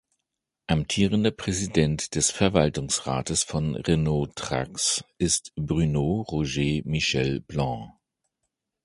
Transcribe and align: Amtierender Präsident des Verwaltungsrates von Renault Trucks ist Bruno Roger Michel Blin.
Amtierender 0.65 1.29
Präsident 1.29 2.15
des 2.15 2.31
Verwaltungsrates 2.31 3.43
von 3.43 3.75
Renault 3.75 4.35
Trucks 4.35 5.03
ist 5.19 5.53
Bruno 5.55 6.21
Roger 6.27 6.81
Michel 6.85 7.39
Blin. 7.41 7.91